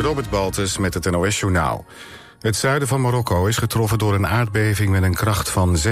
[0.00, 1.84] Robert Baltus met het NOS-journaal.
[2.40, 5.82] Het zuiden van Marokko is getroffen door een aardbeving met een kracht van 6,9.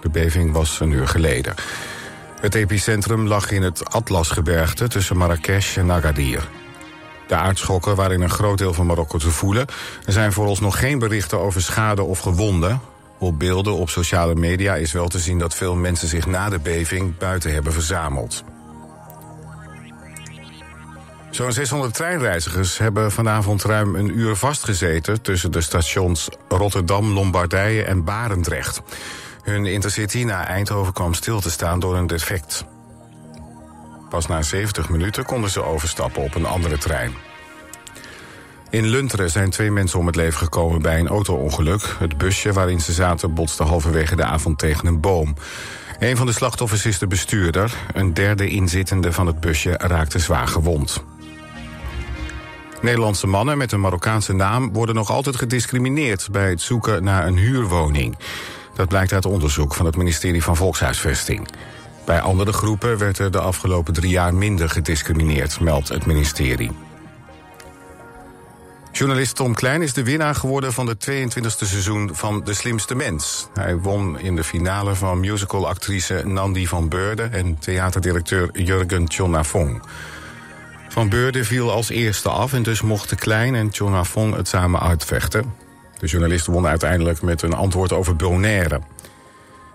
[0.00, 1.54] De beving was een uur geleden.
[2.40, 6.48] Het epicentrum lag in het Atlasgebergte tussen Marrakesh en Agadir.
[7.28, 9.66] De aardschokken waren in een groot deel van Marokko te voelen.
[10.06, 12.80] Er zijn vooralsnog geen berichten over schade of gewonden.
[13.18, 16.58] Op beelden op sociale media is wel te zien dat veel mensen zich na de
[16.58, 18.44] beving buiten hebben verzameld.
[21.36, 25.22] Zo'n 600 treinreizigers hebben vanavond ruim een uur vastgezeten...
[25.22, 28.82] tussen de stations Rotterdam, Lombardije en Barendrecht.
[29.42, 32.64] Hun intercity naar Eindhoven kwam stil te staan door een defect.
[34.08, 37.12] Pas na 70 minuten konden ze overstappen op een andere trein.
[38.70, 41.96] In Lunteren zijn twee mensen om het leven gekomen bij een auto-ongeluk.
[41.98, 45.34] Het busje waarin ze zaten botste halverwege de avond tegen een boom.
[45.98, 47.74] Een van de slachtoffers is de bestuurder.
[47.92, 51.04] Een derde inzittende van het busje raakte zwaar gewond.
[52.82, 57.36] Nederlandse mannen met een Marokkaanse naam worden nog altijd gediscrimineerd bij het zoeken naar een
[57.36, 58.16] huurwoning.
[58.74, 61.48] Dat blijkt uit onderzoek van het ministerie van Volkshuisvesting.
[62.04, 66.70] Bij andere groepen werd er de afgelopen drie jaar minder gediscrimineerd, meldt het ministerie.
[68.92, 73.48] Journalist Tom Klein is de winnaar geworden van de 22e seizoen van De Slimste Mens.
[73.54, 79.82] Hij won in de finale van musicalactrice Nandi van Beurden en theaterdirecteur Jurgen Tjonnafong.
[80.96, 85.54] Van Beurden viel als eerste af en dus mochten Klein en Tjonnafong het samen uitvechten.
[85.98, 88.80] De journalist won uiteindelijk met een antwoord over Bonaire.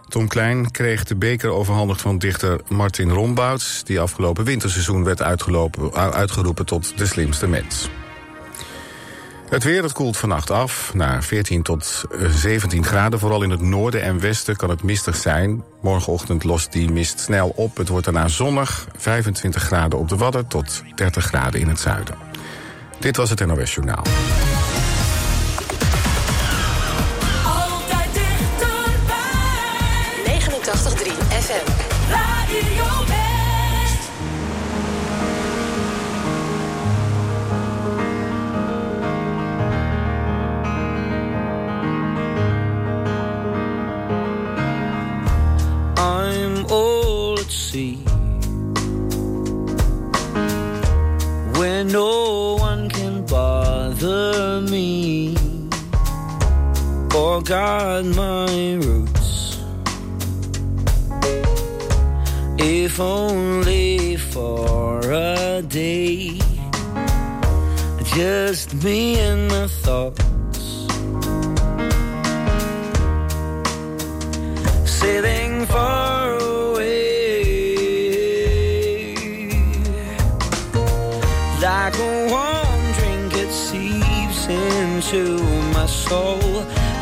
[0.07, 3.83] Tom Klein kreeg de beker overhandigd van dichter Martin Rombouts...
[3.83, 5.21] die afgelopen winterseizoen werd
[5.91, 7.89] uitgeroepen tot de slimste mens.
[9.51, 13.19] Het weer, het koelt vannacht af naar 14 tot 17 graden.
[13.19, 15.63] Vooral in het noorden en westen kan het mistig zijn.
[15.81, 17.77] Morgenochtend lost die mist snel op.
[17.77, 20.47] Het wordt daarna zonnig, 25 graden op de Wadden...
[20.47, 22.15] tot 30 graden in het zuiden.
[22.99, 24.03] Dit was het NOS Journaal.
[51.85, 55.37] No one can bother me
[57.15, 59.57] or guard my roots.
[62.57, 66.39] If only for a day,
[68.03, 70.25] just me and my thoughts.
[74.85, 76.10] Sailing far
[85.01, 85.41] into
[85.73, 86.37] my soul.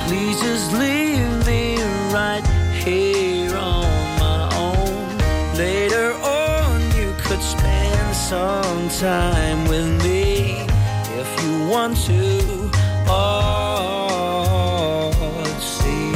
[0.07, 1.77] Please just leave me
[2.13, 2.41] right
[2.73, 5.17] here on my own.
[5.57, 10.65] Later on, you could spend some time with me
[11.19, 12.71] if you want to.
[13.07, 13.51] Oh,
[15.59, 16.13] see.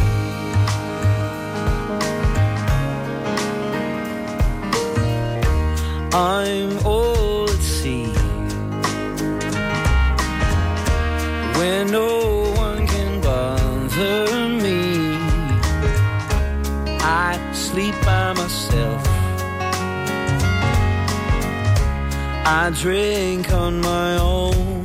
[6.14, 6.73] I'm
[22.46, 24.84] I drink on my own.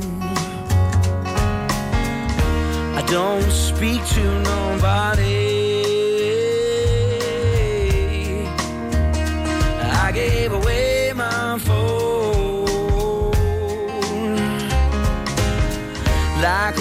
[2.95, 5.59] I don't speak to nobody.
[10.05, 12.65] I gave away my phone
[16.41, 16.79] like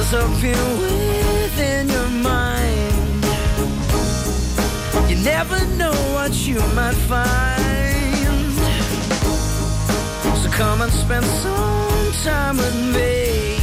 [0.00, 3.22] disappear within your mind?
[5.10, 8.52] You never know what you might find.
[10.40, 13.58] So come and spend some time with me.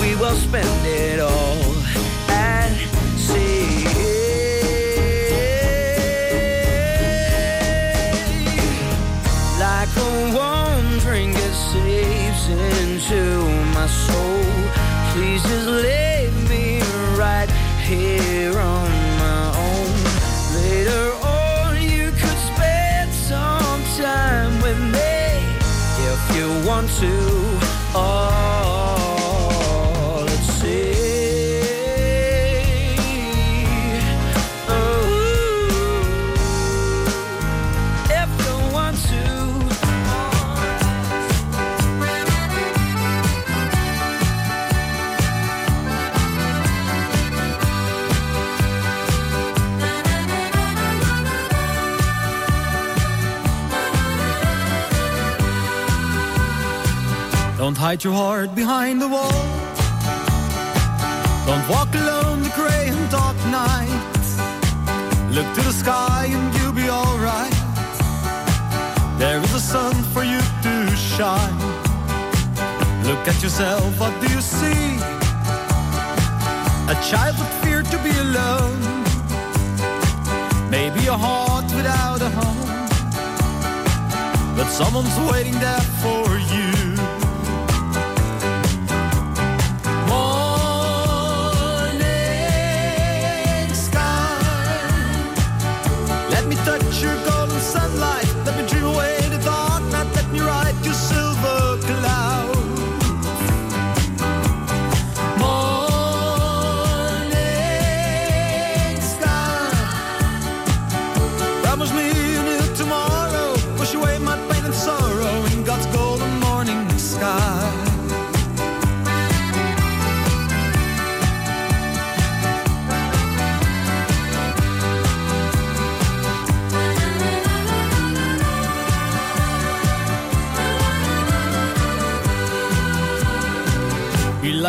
[0.00, 1.62] We will spend it all
[2.28, 2.72] at
[3.16, 3.84] sea.
[9.64, 13.51] Like a warm drink, it seeps into
[15.48, 16.80] just leave me
[17.16, 17.50] right
[17.86, 19.92] here on my own.
[20.54, 25.22] Later on, you could spend some time with me
[26.10, 27.14] if you want to.
[27.94, 28.31] Oh,
[57.92, 59.42] hide your heart behind the wall.
[61.44, 64.24] Don't walk alone the gray and dark night.
[65.36, 67.56] Look to the sky and you'll be alright.
[69.18, 71.58] There is a sun for you to shine.
[73.08, 74.84] Look at yourself, what do you see?
[76.94, 78.80] A child with fear to be alone.
[80.70, 82.72] Maybe a heart without a home.
[84.56, 86.21] But someone's waiting there for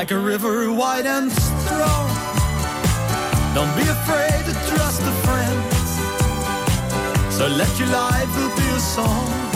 [0.04, 2.10] like a river wide and strong.
[3.56, 5.74] Don't be afraid to trust a friend.
[7.32, 9.53] So let your life be a song.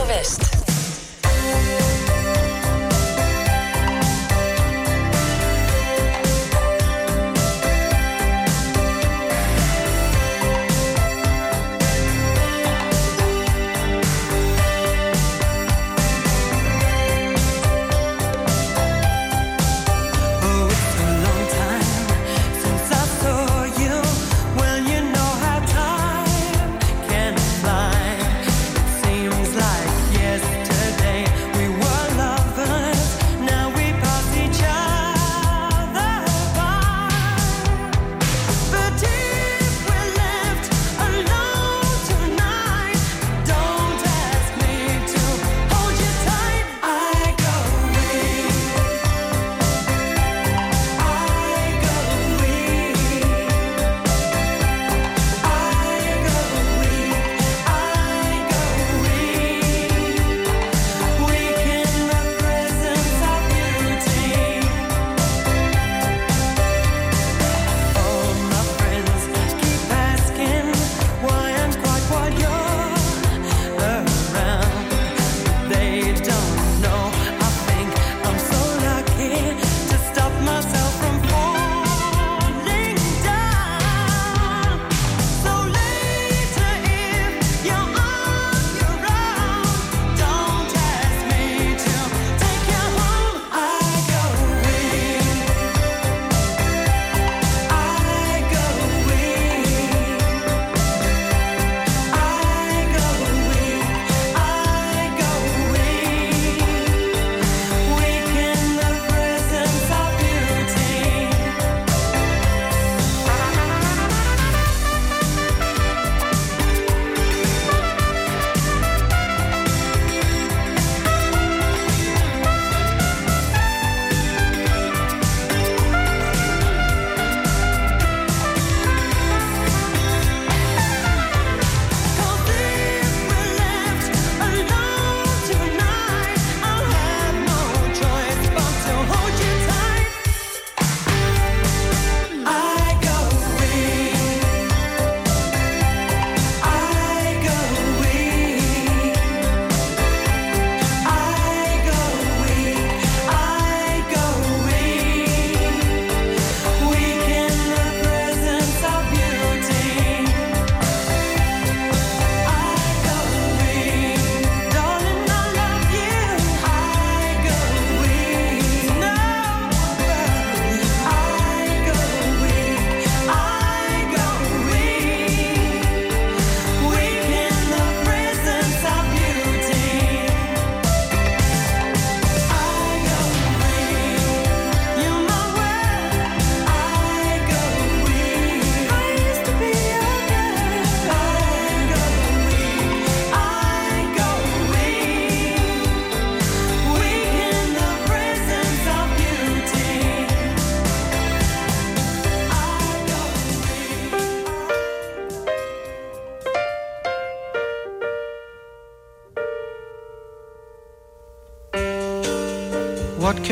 [0.00, 0.39] Radio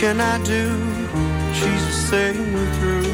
[0.00, 0.64] Can I do?
[1.52, 3.12] She's the same through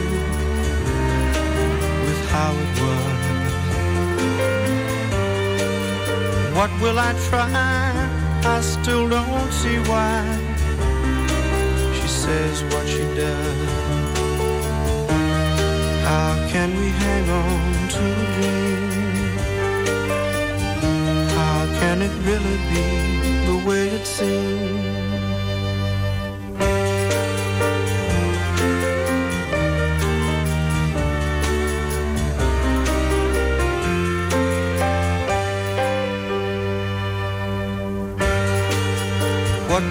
[2.06, 3.22] with how it was.
[6.56, 7.50] What will I try?
[8.54, 10.22] I still don't see why
[11.96, 13.68] she says what she does.
[16.06, 18.90] How can we hang on to a dream?
[21.38, 22.86] How can it really be
[23.48, 25.05] the way it seems?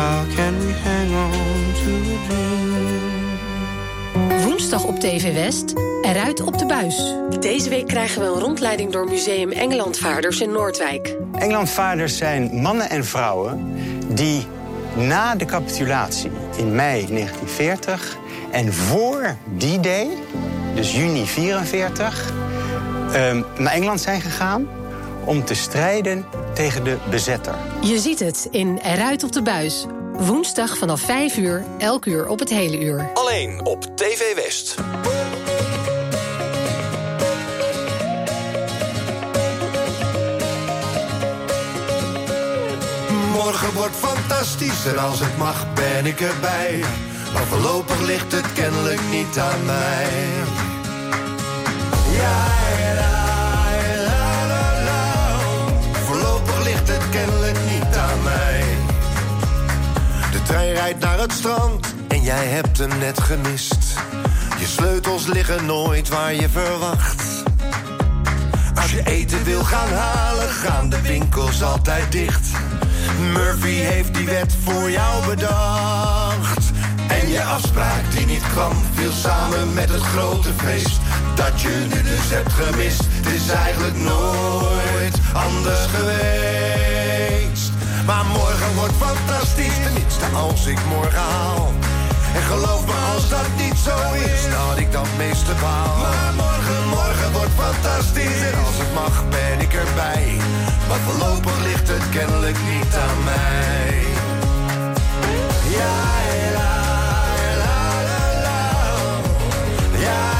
[0.00, 3.38] How can we hang on to a dream?
[4.44, 7.14] Woensdag op TV West, eruit op de buis.
[7.40, 11.16] Deze week krijgen we een rondleiding door Museum Engelandvaarders in Noordwijk.
[11.32, 13.74] Engelandvaarders zijn mannen en vrouwen
[14.14, 14.46] die
[14.96, 18.16] na de capitulatie in mei 1940
[18.50, 20.08] en voor die day,
[20.74, 22.32] dus juni 44,
[23.12, 24.68] ehm, naar Engeland zijn gegaan
[25.24, 27.54] om te strijden tegen de bezetter.
[27.80, 29.86] Je ziet het in Eruit op de buis.
[30.12, 33.10] Woensdag vanaf 5 uur, elk uur op het hele uur.
[33.14, 34.74] Alleen op TV West.
[43.32, 46.80] Morgen wordt fantastisch en als het mag ben ik erbij.
[47.32, 50.08] Maar voorlopig ligt het kennelijk niet aan mij.
[52.16, 53.19] Ja,
[57.10, 58.64] kennelijk niet aan mij.
[60.32, 63.94] De trein rijdt naar het strand en jij hebt hem net gemist.
[64.58, 67.22] Je sleutels liggen nooit waar je verwacht.
[68.74, 72.48] Als je eten wil gaan halen, gaan de winkels altijd dicht.
[73.32, 76.70] Murphy heeft die wet voor jou bedacht.
[77.08, 81.00] En je afspraak die niet kwam, viel samen met het grote feest.
[81.34, 86.99] Dat je nu dus hebt gemist, het is eigenlijk nooit anders geweest.
[88.06, 91.72] Maar morgen wordt fantastisch, tenminste als ik morgen haal.
[92.34, 95.96] En geloof me als dat niet zo is, dat ik dan meeste baal.
[95.96, 100.36] Maar morgen, morgen wordt fantastisch en als het mag ben ik erbij.
[100.88, 104.04] Maar voorlopig ligt het kennelijk niet aan mij.
[105.78, 105.96] Ja,
[106.56, 106.72] la,
[107.62, 107.78] la,
[108.08, 108.60] la, la.
[109.98, 110.39] Ja,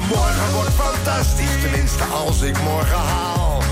[0.00, 3.62] Morgen wordt fantastisch, tenminste als ik morgen haal.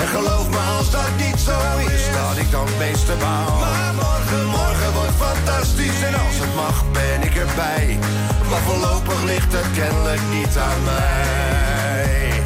[0.00, 1.58] En geloof me als dat niet zo
[1.94, 3.58] is, dat ik dan het meeste baal.
[3.58, 7.98] Maar morgen, morgen wordt fantastisch en als het mag ben ik erbij.
[8.50, 12.42] Maar voorlopig ligt het kennelijk niet aan mij.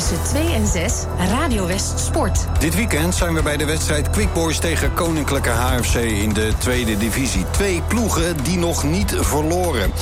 [0.00, 0.92] tussen 2 en 6
[1.28, 2.46] Radio West Sport.
[2.58, 6.96] Dit weekend zijn we bij de wedstrijd Quick Boys tegen Koninklijke HFC in de tweede
[6.96, 7.44] divisie.
[7.50, 9.92] Twee ploegen die nog niet verloren.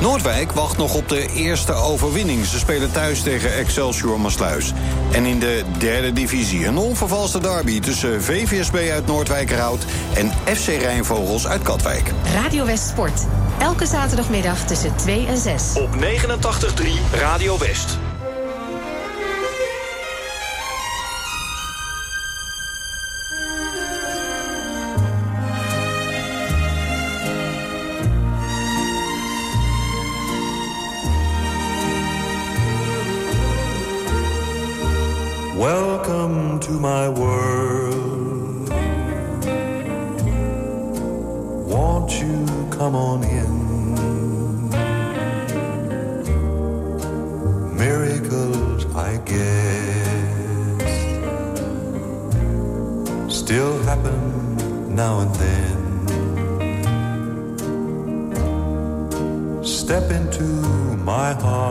[0.00, 2.44] Noordwijk wacht nog op de eerste overwinning.
[2.46, 4.72] Ze spelen thuis tegen Excelsior Maasluis.
[5.12, 7.80] En in de derde divisie een onvervalste derby...
[7.80, 12.12] tussen VVSB uit Noordwijkerhout en FC Rijnvogels uit Katwijk.
[12.32, 13.22] Radio West Sport.
[13.58, 15.62] Elke zaterdagmiddag tussen 2 en 6.
[15.74, 16.00] Op 89.3
[17.12, 17.98] Radio West.
[36.64, 38.70] to my world.
[41.68, 43.52] Won't you come on in?
[47.76, 50.80] Miracles, I guess,
[53.28, 55.74] still happen now and then.
[59.62, 60.44] Step into
[61.12, 61.63] my heart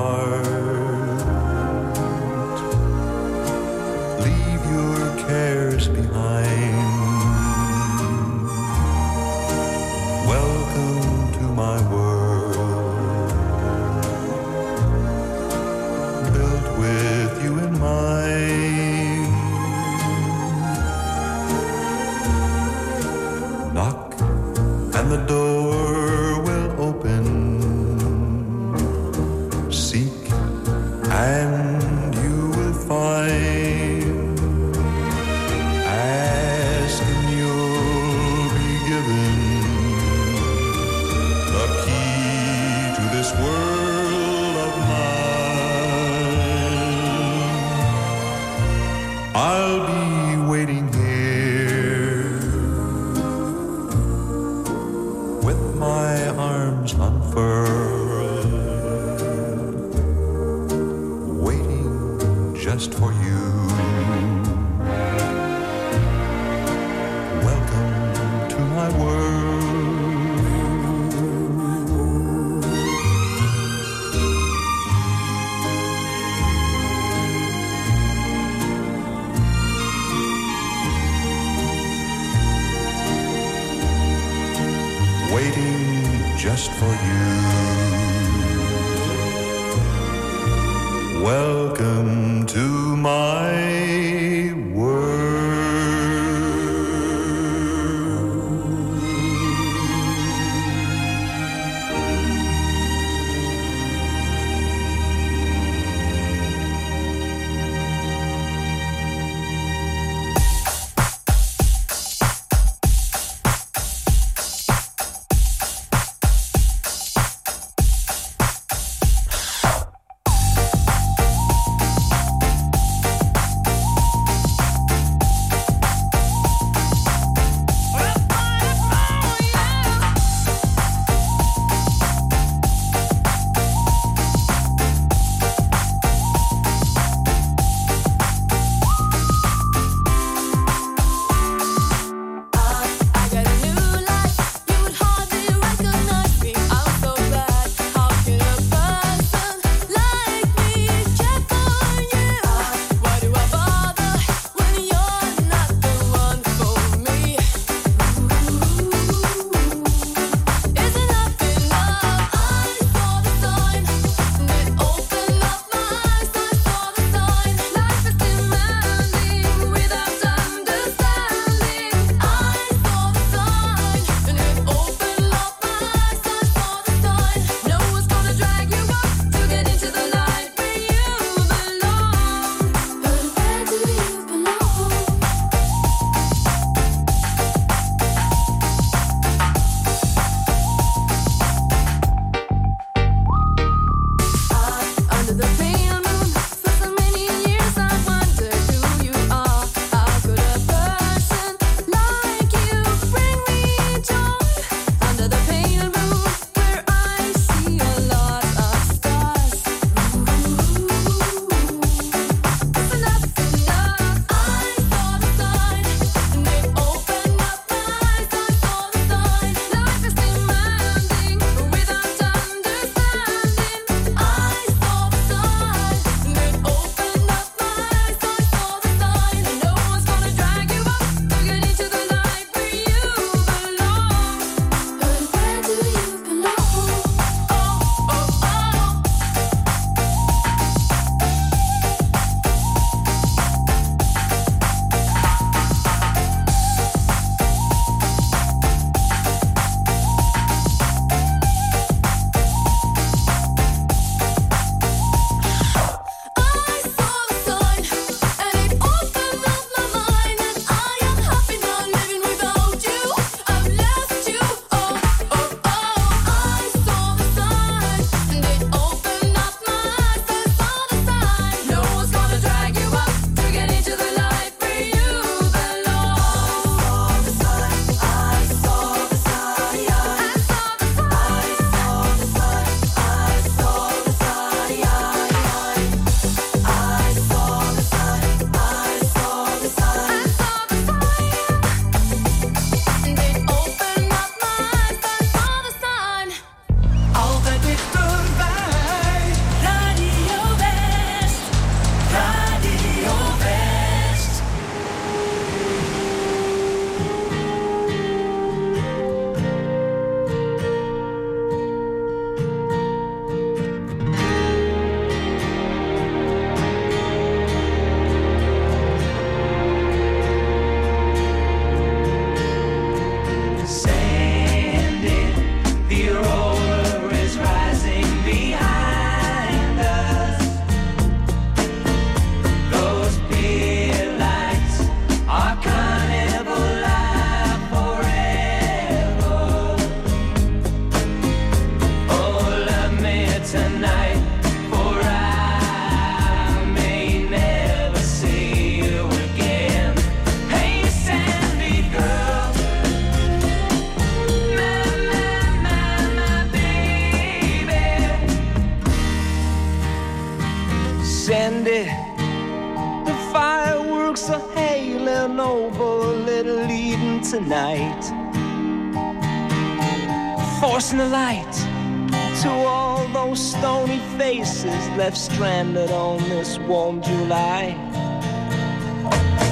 [374.83, 377.75] is left stranded on this warm July.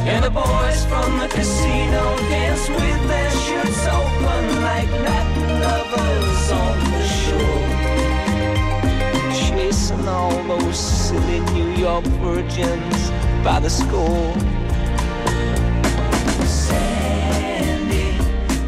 [0.06, 6.78] And the boys from the casino dance with their shirts open like Latin lovers on
[6.94, 7.70] the shore.
[9.46, 13.12] Chasing all those silly New York virgins
[13.44, 14.34] by the score.
[16.46, 18.18] Sandy,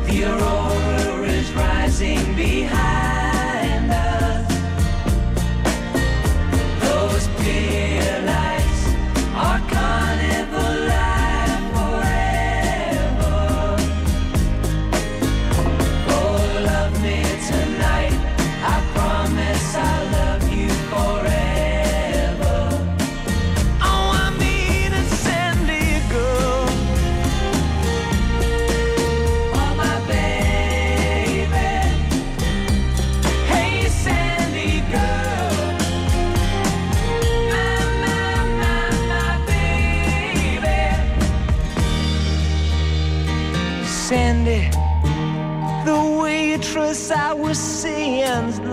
[0.07, 3.22] the aurora is rising behind.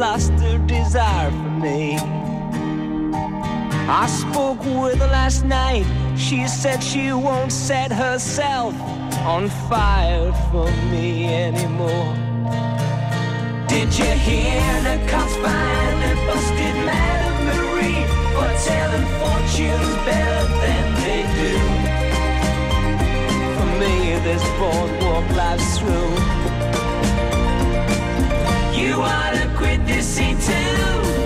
[0.01, 1.99] lost her desire for me.
[3.87, 5.85] I spoke with her last night.
[6.17, 8.75] She said she won't set herself
[9.35, 12.15] on fire for me anymore.
[13.69, 21.23] Did you hear the cops finally busted Madame Marie for telling fortunes better than they
[21.41, 21.55] do?
[23.55, 23.95] For me,
[24.27, 26.51] this boardwalk lives through.
[28.81, 29.50] You ought to
[30.01, 31.20] to see too.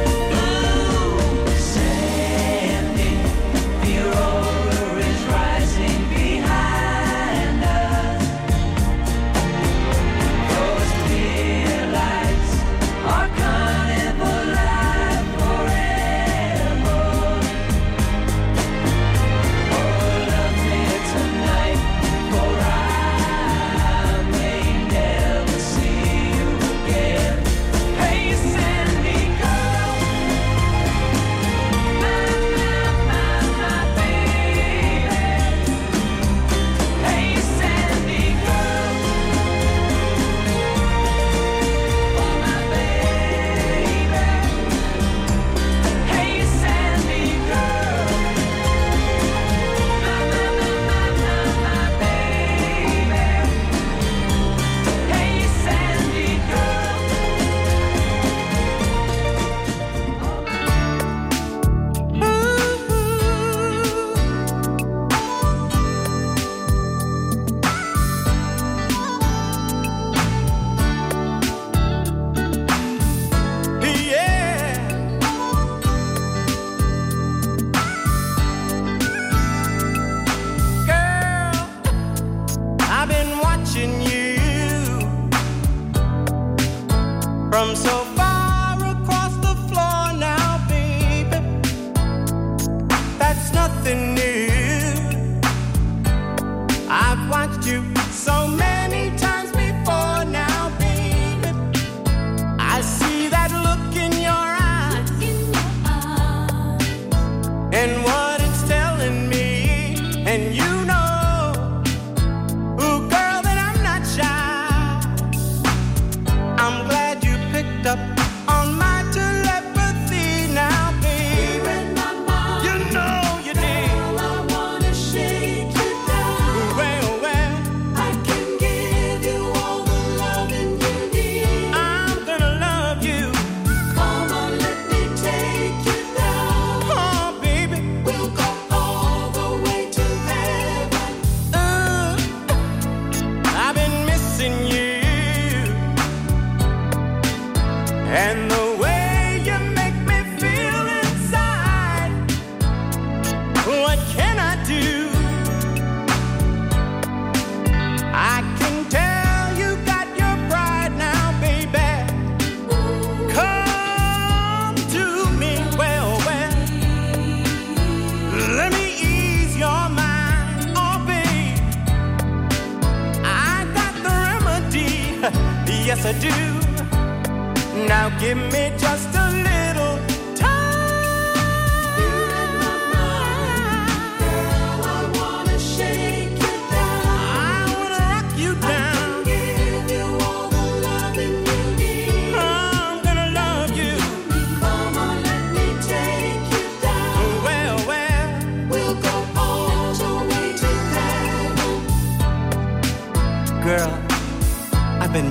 [87.55, 88.24] from so far.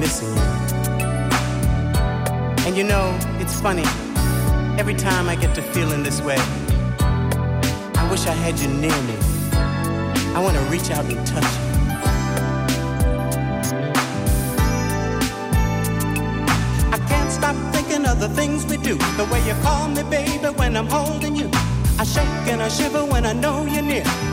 [0.04, 0.44] Missing you.
[2.66, 3.88] And you know, it's funny.
[4.78, 6.36] Every time I get to feeling this way,
[8.02, 9.18] I wish I had you near me.
[10.36, 11.64] I want to reach out and touch you.
[16.96, 18.96] I can't stop thinking of the things we do.
[19.20, 21.50] The way you call me, baby, when I'm holding you.
[21.98, 24.33] I shake and I shiver when I know you're near.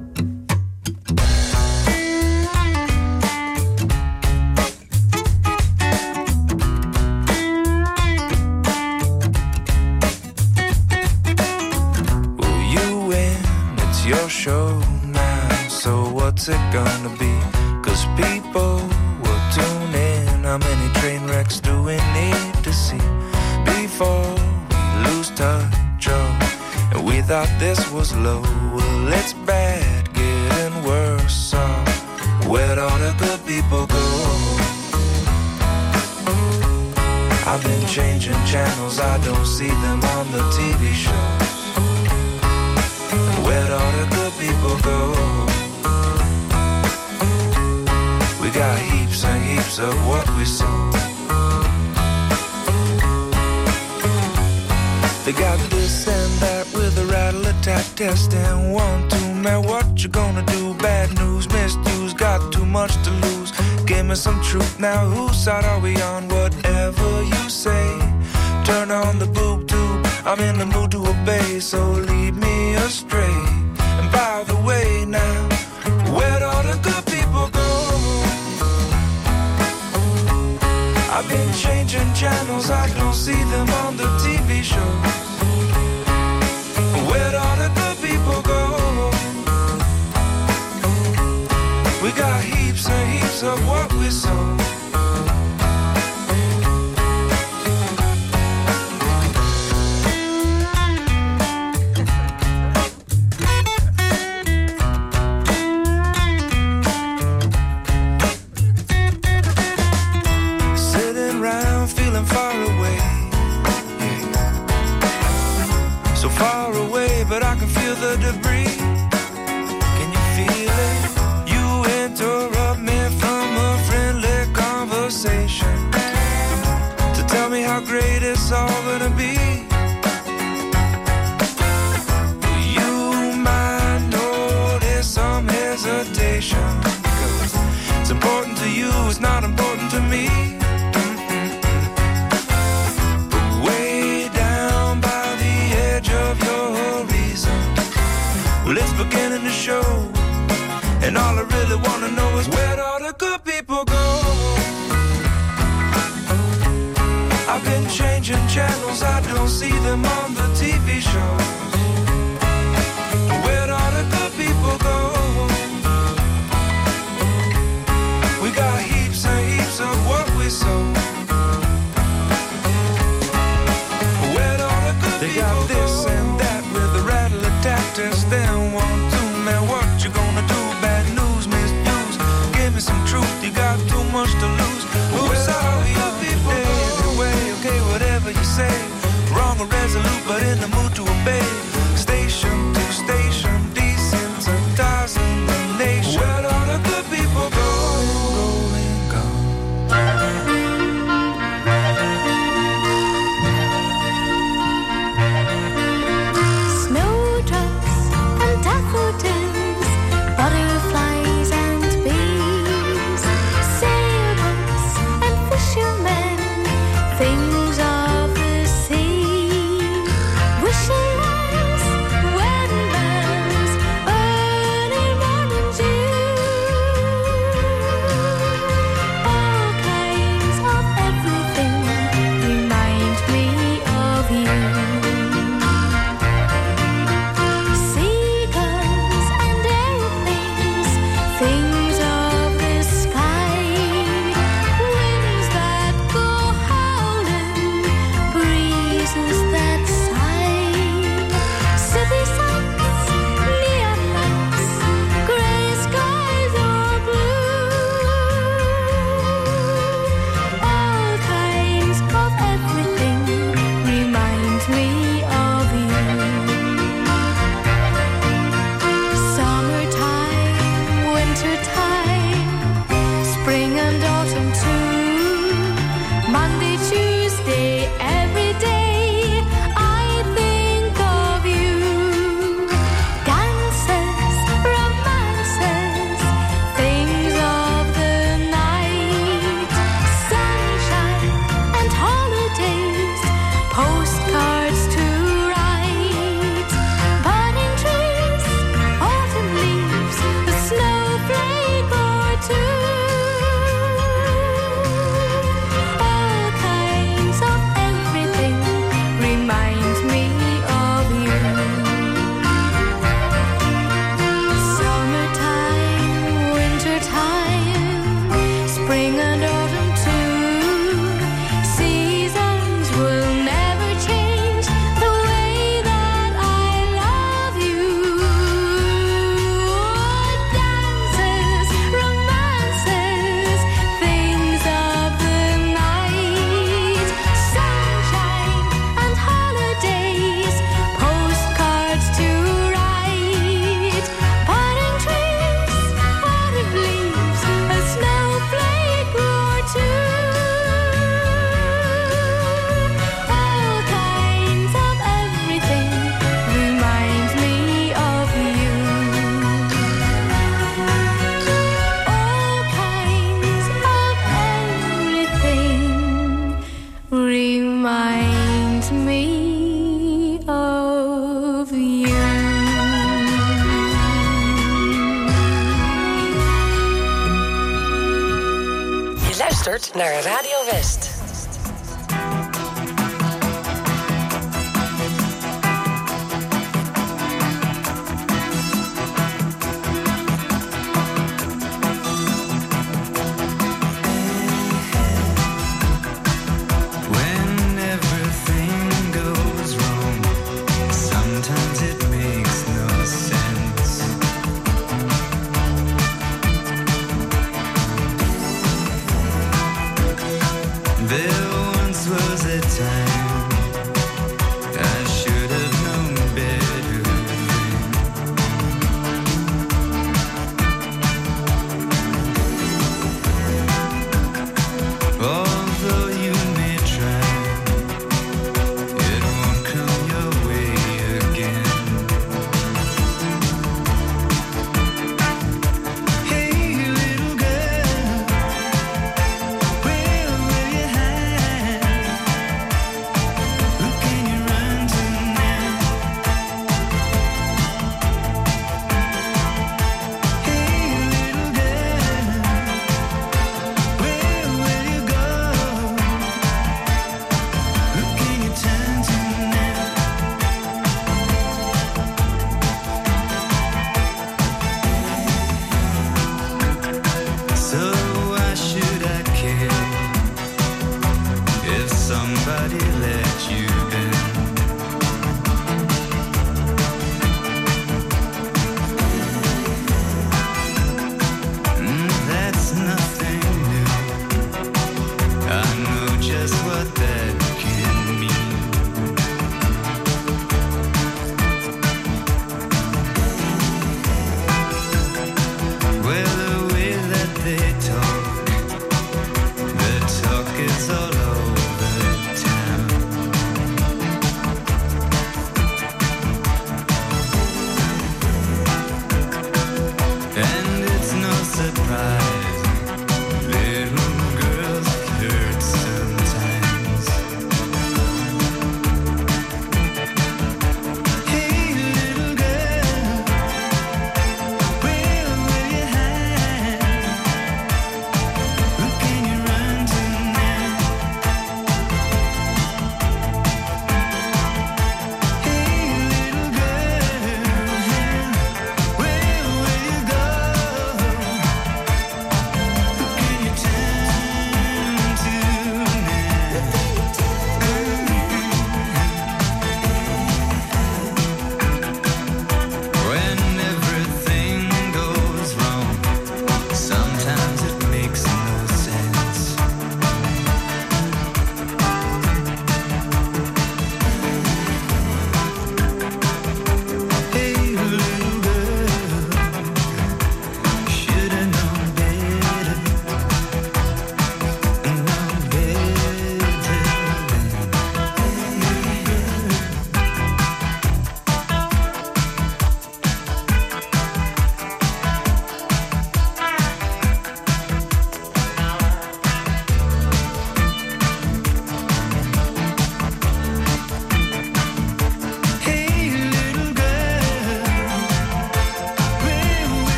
[16.41, 17.33] What's it gonna be?
[17.83, 18.77] Cause people
[19.21, 20.43] will tune in.
[20.43, 23.05] How many train wrecks do we need to see
[23.63, 24.25] before
[24.71, 26.07] we lose touch?
[26.07, 28.41] Oh, and we thought this was low.
[28.73, 31.31] Well, it's bad, getting worse.
[31.31, 31.59] So
[32.49, 34.05] where'd all the good people go?
[37.45, 41.51] I've been changing channels, I don't see them on the TV shows.
[43.45, 45.30] Where'd all the good people go?
[49.21, 50.91] Heaps and heaps of what we saw.
[55.25, 60.03] They got this and that with a rattle attack test and one, two, man, what
[60.03, 60.73] you gonna do?
[60.75, 63.51] Bad news, misuse, got too much to lose.
[63.85, 66.27] Give me some truth now, whose side are we on?
[66.27, 67.99] Whatever you say,
[68.65, 70.05] turn on the boob tube.
[70.25, 73.30] I'm in the mood to obey, so lead me astray.
[81.23, 84.81] I've been changing channels, I don't see them on the TV shows.
[87.11, 89.11] Where'd all the good people go?
[92.01, 94.70] We got heaps and heaps of what we sow.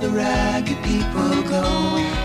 [0.00, 1.62] the ragged people go,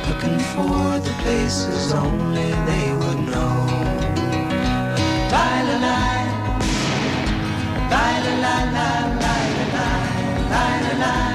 [0.07, 3.67] looking for the places only they would know.
[5.29, 5.99] Bye-la-la,
[7.91, 8.07] la
[8.45, 8.89] la la
[9.23, 9.35] la
[9.73, 9.87] la
[10.51, 11.34] la la la